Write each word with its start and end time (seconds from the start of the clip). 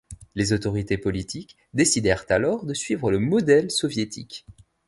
Les 0.33 0.51
autorités 0.51 0.97
politiques 0.97 1.57
décidèrent 1.75 2.25
alors 2.29 2.65
de 2.65 2.73
suivre 2.73 3.11
le 3.11 3.19
modèle 3.19 3.69
soviétique. 3.69 4.47